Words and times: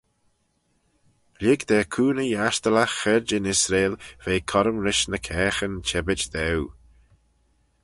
Lhig 1.41 1.61
da 1.69 1.77
cooney 1.93 2.29
ghiastyllagh 2.35 2.95
Chaarjyn 2.99 3.51
Israel 3.53 3.93
ve 4.23 4.33
corrym 4.49 4.77
rish 4.85 5.05
ny 5.09 5.19
caaghyn 5.27 5.75
çhebbit 5.87 6.21
daue. 6.33 6.67